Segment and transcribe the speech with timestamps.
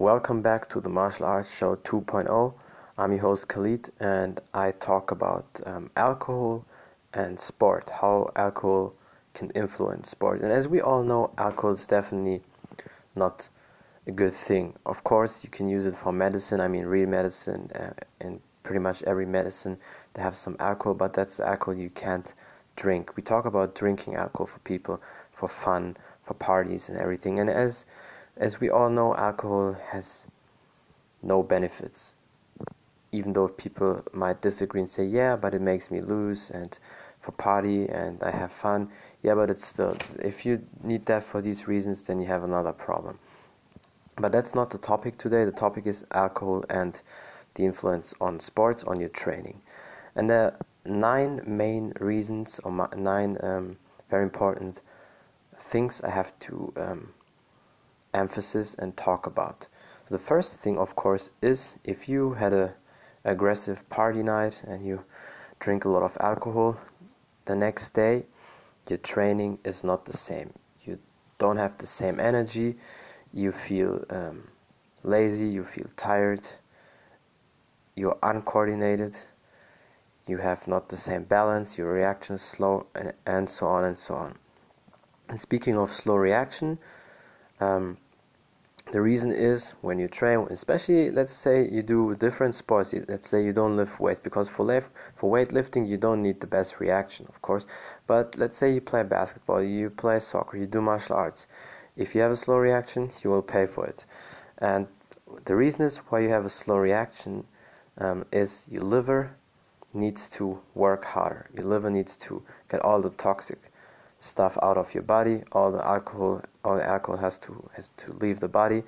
[0.00, 2.54] Welcome back to the Martial Arts Show 2.0.
[2.98, 6.64] I'm your host Khalid, and I talk about um, alcohol
[7.14, 8.94] and sport, how alcohol
[9.34, 10.40] can influence sport.
[10.42, 12.42] And as we all know, alcohol is definitely
[13.16, 13.48] not
[14.06, 14.74] a good thing.
[14.86, 16.60] Of course, you can use it for medicine.
[16.60, 17.90] I mean, real medicine uh,
[18.20, 19.76] and pretty much every medicine
[20.14, 22.34] they have some alcohol, but that's alcohol you can't
[22.76, 23.16] drink.
[23.16, 27.40] We talk about drinking alcohol for people for fun, for parties and everything.
[27.40, 27.84] And as
[28.38, 30.26] as we all know, alcohol has
[31.22, 32.14] no benefits.
[33.10, 36.78] Even though people might disagree and say, yeah, but it makes me lose and
[37.20, 38.90] for party and I have fun.
[39.22, 42.72] Yeah, but it's still, if you need that for these reasons, then you have another
[42.72, 43.18] problem.
[44.16, 45.44] But that's not the topic today.
[45.44, 47.00] The topic is alcohol and
[47.54, 49.60] the influence on sports, on your training.
[50.14, 53.76] And there are nine main reasons or nine um,
[54.10, 54.80] very important
[55.58, 57.08] things I have to um,
[58.14, 59.66] emphasis and talk about.
[60.08, 62.74] So the first thing, of course, is if you had a
[63.24, 65.04] aggressive party night and you
[65.60, 66.78] drink a lot of alcohol,
[67.44, 68.24] the next day
[68.88, 70.52] your training is not the same.
[70.84, 70.98] You
[71.38, 72.76] don't have the same energy.
[73.32, 74.48] You feel um,
[75.02, 75.46] lazy.
[75.48, 76.48] You feel tired.
[77.96, 79.18] You're uncoordinated.
[80.26, 81.78] You have not the same balance.
[81.78, 84.34] Your reaction is slow, and, and so on and so on.
[85.28, 86.78] And speaking of slow reaction,
[87.60, 87.96] um,
[88.90, 92.94] the reason is when you train, especially let's say you do different sports.
[93.06, 96.46] Let's say you don't lift weights because for lift, for weightlifting you don't need the
[96.46, 97.66] best reaction, of course.
[98.06, 101.46] But let's say you play basketball, you play soccer, you do martial arts.
[101.96, 104.06] If you have a slow reaction, you will pay for it.
[104.58, 104.86] And
[105.44, 107.44] the reason is why you have a slow reaction
[107.98, 109.36] um, is your liver
[109.92, 111.50] needs to work harder.
[111.54, 113.70] Your liver needs to get all the toxic
[114.20, 115.42] stuff out of your body.
[115.52, 118.82] All the alcohol, all the alcohol has to has to leave the body,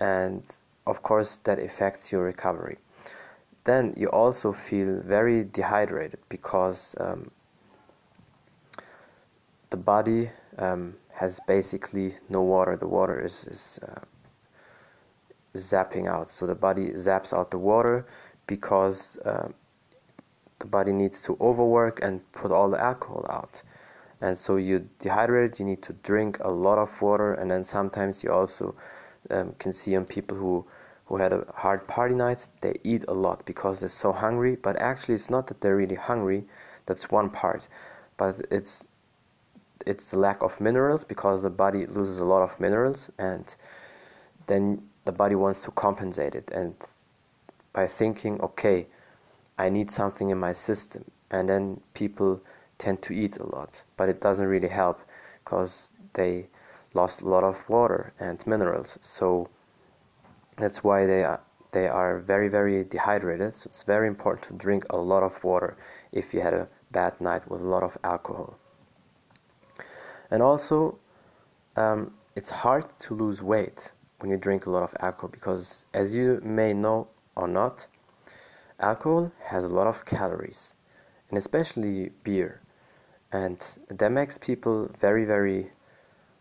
[0.00, 0.42] and
[0.86, 2.76] of course that affects your recovery.
[3.64, 7.30] Then you also feel very dehydrated because um,
[9.70, 12.76] the body um, has basically no water.
[12.76, 14.00] The water is, is uh,
[15.54, 16.28] zapping out.
[16.28, 18.04] So the body zaps out the water
[18.48, 19.48] because uh,
[20.58, 23.62] the body needs to overwork and put all the alcohol out
[24.22, 28.22] and so you dehydrate you need to drink a lot of water and then sometimes
[28.22, 28.74] you also
[29.30, 30.64] um, can see on people who
[31.06, 34.56] who had a hard party night they eat a lot because they're so hungry.
[34.56, 36.44] But actually it's not that they're really hungry
[36.86, 37.68] that's one part.
[38.16, 38.88] But it's
[39.84, 43.54] it's the lack of minerals because the body loses a lot of minerals and
[44.46, 46.50] then the body wants to compensate it.
[46.52, 46.74] And
[47.72, 48.86] by thinking okay
[49.58, 52.40] i need something in my system and then people
[52.78, 55.00] tend to eat a lot, but it doesn't really help
[55.44, 56.48] because they
[56.94, 58.98] lost a lot of water and minerals.
[59.00, 59.48] So
[60.56, 61.40] that's why they are
[61.72, 63.56] they are very very dehydrated.
[63.56, 65.76] So it's very important to drink a lot of water
[66.12, 68.58] if you had a bad night with a lot of alcohol.
[70.30, 70.98] And also,
[71.76, 76.14] um, it's hard to lose weight when you drink a lot of alcohol because, as
[76.14, 77.86] you may know or not,
[78.78, 80.74] alcohol has a lot of calories,
[81.32, 82.60] and especially beer.
[83.32, 85.70] And that makes people very very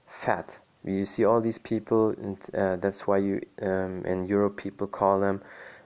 [0.06, 0.60] fat.
[0.84, 5.22] You see all these people and uh, that's why you um, in Europe people call
[5.22, 5.42] them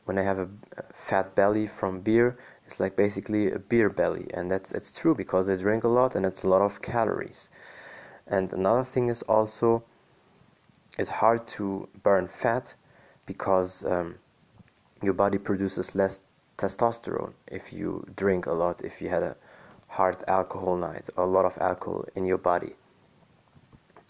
[0.06, 0.50] when they have a
[0.92, 2.36] fat belly from beer
[2.66, 4.28] it's like basically a beer belly.
[4.34, 7.50] And that's it's true because they drink a lot and it's a lot of calories.
[8.28, 9.84] And another thing is also
[10.98, 12.74] it's hard to burn fat
[13.28, 14.16] because um,
[15.04, 16.22] your body produces less
[16.58, 19.36] testosterone if you drink a lot if you had a
[19.88, 22.76] hard alcohol night, a lot of alcohol in your body.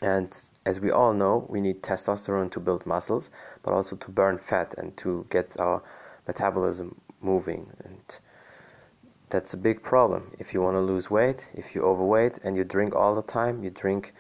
[0.02, 0.36] And
[0.66, 3.30] as we all know, we need testosterone to build muscles,
[3.64, 5.82] but also to burn fat and to get our
[6.28, 7.72] metabolism moving.
[7.86, 8.20] And
[9.30, 10.32] that's a big problem.
[10.40, 13.64] If you want to lose weight, if you're overweight and you drink all the time,
[13.64, 14.14] you drink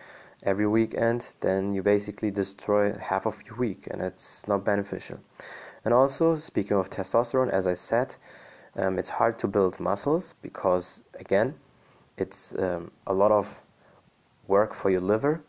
[0.43, 5.19] every weekend, then you basically destroy half of your week, and it's not beneficial.
[5.85, 8.15] And also, speaking of testosterone, as I said,
[8.75, 11.53] um, it's hard to build muscles because, again,
[12.17, 13.61] it's um, a lot of
[14.47, 15.41] work for your liver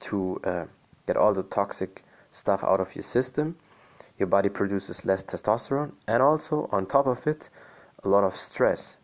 [0.00, 0.64] to uh,
[1.06, 2.02] get all the toxic
[2.32, 3.56] stuff out of your system.
[4.18, 7.50] Your body produces less testosterone, and also on top of it,
[8.04, 8.96] a lot of stress,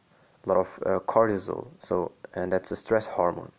[0.45, 1.69] a lot of uh, cortisol.
[1.79, 3.53] So, and that's a stress hormone.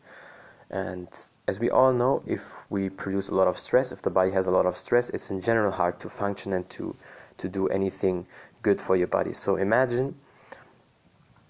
[0.70, 1.08] And
[1.48, 4.48] as we all know, if we produce a lot of stress, if the body has
[4.48, 6.96] a lot of stress, it's in general hard to function and to
[7.38, 8.26] to do anything
[8.62, 9.34] good for your body.
[9.34, 10.16] So imagine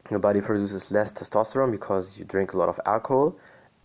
[0.09, 3.35] your body produces less testosterone because you drink a lot of alcohol,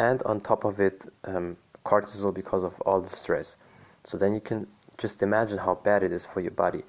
[0.01, 3.57] and on top of it, um, cortisol because of all the stress.
[4.05, 4.67] So then you can
[4.97, 6.83] just imagine how bad it is for your body.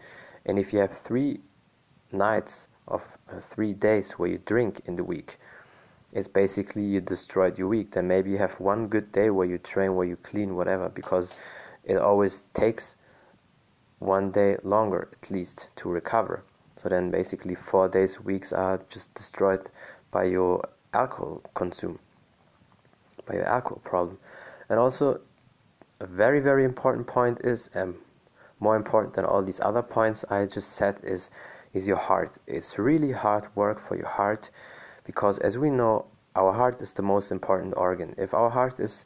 [0.45, 1.39] And if you have three
[2.12, 5.38] nights of uh, three days where you drink in the week,
[6.12, 7.91] it's basically you destroyed your week.
[7.91, 11.35] Then maybe you have one good day where you train, where you clean, whatever, because
[11.83, 12.97] it always takes
[14.00, 16.44] one day longer at least to recover.
[16.75, 19.69] So then basically four days, weeks are just destroyed
[20.12, 22.00] by your alcohol consume,
[23.25, 24.18] by your alcohol problem.
[24.69, 25.19] And also
[26.00, 27.96] a very, very important point is, um,
[28.62, 31.31] more important than all these other points I just said, is
[31.74, 32.38] is your heart.
[32.48, 34.50] It's really hard work for your heart
[35.04, 36.06] because, as we know,
[36.36, 38.16] our heart is the most important organ.
[38.18, 39.06] If our heart is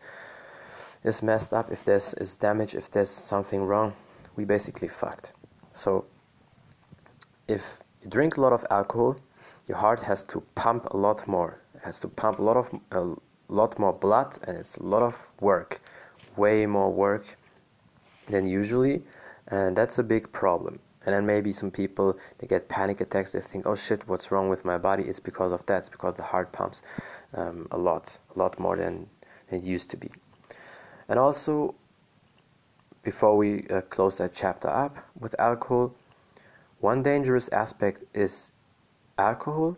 [1.04, 3.94] is messed up, if there's is damage, if there's something wrong,
[4.35, 5.33] we basically fucked.
[5.74, 6.06] So,
[7.47, 9.18] if you drink a lot of alcohol,
[9.68, 11.62] your heart has to pump a lot more.
[11.75, 13.15] It has to pump a lot of a
[13.47, 15.81] lot more blood, and it's a lot of work
[16.35, 17.38] way more work
[18.30, 19.03] than usually,
[19.50, 20.80] and that's a big problem.
[21.06, 23.33] And then maybe some people they get panic attacks.
[23.33, 25.80] They think, "Oh shit, what's wrong with my body?" It's because of that.
[25.80, 26.81] It's because the heart pumps
[27.33, 29.07] um, a lot, a lot more than
[29.51, 30.09] it used to be.
[31.09, 31.75] And also,
[33.03, 35.94] before we uh, close that chapter up with alcohol,
[36.79, 38.51] one dangerous aspect is
[39.17, 39.77] alcohol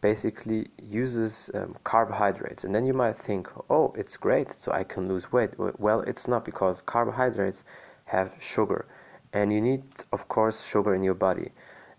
[0.00, 2.64] basically uses um, carbohydrates.
[2.64, 5.50] And then you might think oh it's great so i can lose weight.
[5.58, 7.64] Well it's not because carbohydrates
[8.04, 8.86] have sugar.
[9.32, 9.82] And you need
[10.12, 11.50] of course sugar in your body.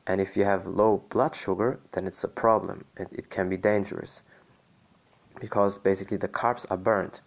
[0.07, 2.85] And if you have low blood sugar then it's a problem.
[2.97, 4.23] It, it can be dangerous
[5.39, 7.21] because basically the carbs are burned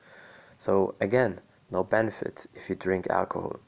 [0.59, 1.41] so again
[1.73, 3.59] no benefit if you drink alcohol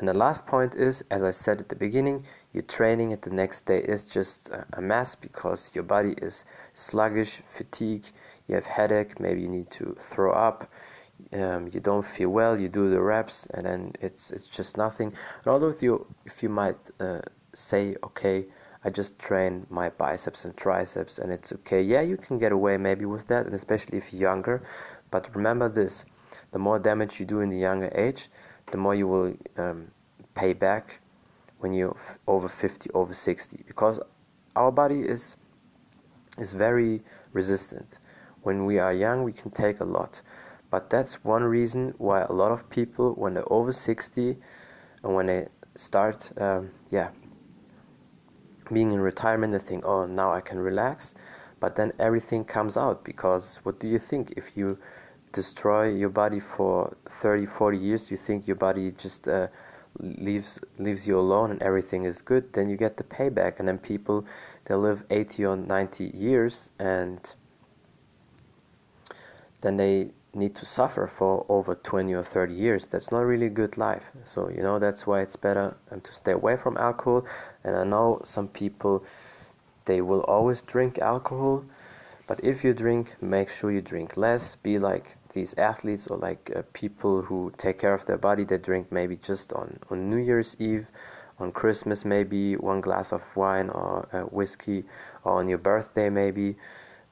[0.00, 3.28] and the last point is, as I said at the beginning, your training at the
[3.28, 8.06] next day is just a mess because your body is sluggish, fatigue,
[8.48, 10.72] you have headache, maybe you need to throw up,
[11.34, 15.08] um, you don't feel well, you do the reps, and then it's it's just nothing.
[15.08, 17.20] And although if you if you might uh,
[17.52, 18.46] say, okay,
[18.84, 21.82] I just train my biceps and triceps, and it's okay.
[21.82, 24.62] Yeah, you can get away maybe with that, and especially if you're younger.
[25.10, 26.06] But remember this:
[26.52, 28.28] the more damage you do in the younger age,
[28.70, 29.90] the more you will um,
[30.34, 31.00] pay back
[31.58, 31.96] when you're
[32.26, 34.00] over 50 over 60 because
[34.56, 35.36] our body is
[36.38, 37.98] is very resistant.
[38.42, 40.22] When we are young we can take a lot.
[40.70, 44.38] But that's one reason why a lot of people when they're over 60
[45.02, 47.10] and when they start um, yeah
[48.72, 51.14] being in retirement they think oh now i can relax.
[51.58, 54.32] But then everything comes out because what do you think?
[54.36, 54.78] If you
[55.32, 59.46] destroy your body for 30 40 years you think your body just uh,
[59.98, 63.58] leaves leaves you alone and everything is good then you get the payback.
[63.58, 64.24] And then people
[64.64, 67.34] they live 80 or 90 years and
[69.60, 73.50] then they need to suffer for over 20 or 30 years that's not really a
[73.50, 74.12] good life.
[74.24, 77.24] So you know that's why it's better um, to stay away from alcohol.
[77.64, 79.04] And i know some people
[79.84, 81.64] they will always drink alcohol
[82.30, 84.54] but if you drink, make sure you drink less.
[84.54, 88.44] Be like these athletes or like uh, people who take care of their body.
[88.44, 90.86] They drink maybe just on, on New Year's Eve,
[91.40, 94.84] on Christmas, maybe one glass of wine or uh, whiskey,
[95.24, 96.54] or on your birthday, maybe.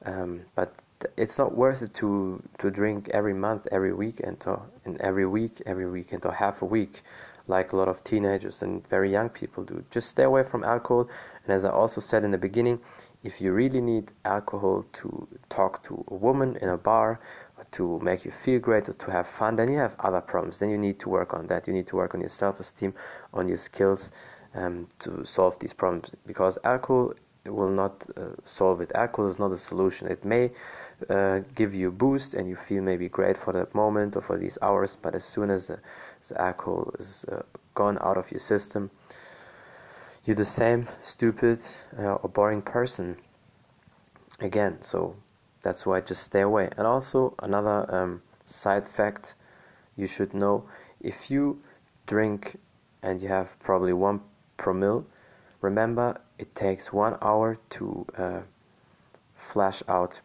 [0.05, 0.73] Um, but
[1.17, 5.61] it's not worth it to, to drink every month, every weekend, or in every week,
[5.65, 7.01] every weekend, or half a week,
[7.47, 9.83] like a lot of teenagers and very young people do.
[9.91, 11.09] Just stay away from alcohol.
[11.49, 12.79] And as I also said in the beginning,
[13.23, 17.19] if you really need alcohol to talk to a woman in a bar
[17.71, 20.59] to make you feel great or to have fun then you have other problems.
[20.59, 21.65] Then you need to work on that.
[21.65, 22.93] You need to work on your self-esteem
[23.33, 24.11] on your skills
[24.53, 26.11] um, to solve these problems.
[26.27, 27.13] Because alcohol
[27.47, 28.91] will not uh, solve it.
[28.93, 30.07] Alcohol is not a solution.
[30.07, 30.51] It may
[31.09, 34.37] uh, give you a boost and you feel maybe great for that moment or for
[34.37, 35.79] these hours but as soon as the,
[36.27, 37.41] the alcohol is uh,
[37.73, 38.91] gone out of your system
[40.25, 41.59] you're the same stupid
[41.97, 43.17] uh, or boring person
[44.39, 44.81] again.
[44.81, 45.15] So
[45.61, 46.69] that's why just stay away.
[46.77, 49.35] And also another um, side fact
[49.95, 50.63] you should know
[51.01, 51.61] if you
[52.07, 52.57] drink
[53.03, 54.21] and you have probably one
[54.57, 55.05] promille
[55.61, 58.39] remember it takes one hour to uh,
[59.35, 60.21] flash out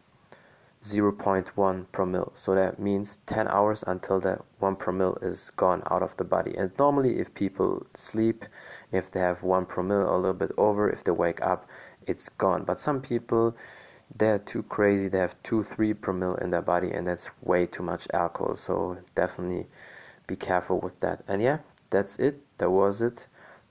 [0.85, 2.31] 0.1 promille.
[2.35, 6.55] So that means 10 hours until that 1 promille is gone out of the body.
[6.55, 8.45] And normally if people sleep
[8.91, 11.67] if they have 1 promille or a little bit over if they wake up
[12.05, 12.63] it's gone.
[12.63, 13.55] But some people
[14.17, 15.07] they're too crazy.
[15.07, 18.55] They have 2 3 promille in their body and that's way too much alcohol.
[18.55, 19.65] So definitely
[20.27, 21.23] be careful with that.
[21.27, 21.57] And yeah
[21.89, 22.41] that's it.
[22.59, 23.27] That was it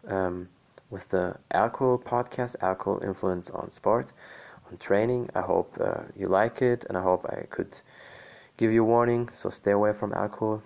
[0.08, 0.48] um,
[0.90, 4.12] with the alcohol podcast alcohol influence on sport
[4.78, 5.30] training.
[5.34, 7.80] I hope uh, you like it, and I hope I could
[8.56, 9.28] give you a warning.
[9.28, 10.62] So stay away from alcohol.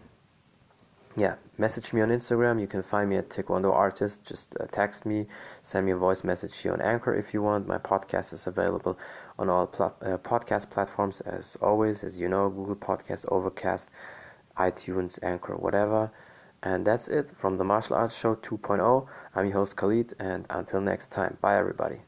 [1.16, 2.60] yeah, message me on Instagram.
[2.60, 4.24] You can find me at Taekwondo Artist.
[4.24, 5.26] Just uh, text me,
[5.62, 7.66] send me a voice message here on Anchor if you want.
[7.66, 8.96] My podcast is available
[9.38, 13.90] on all plat- uh, podcast platforms as always, as you know, Google Podcast, Overcast,
[14.58, 16.10] iTunes, Anchor, whatever.
[16.62, 19.06] And that's it from the Martial Arts Show 2.0.
[19.34, 21.98] I'm your host Khalid, and until next time, bye everybody.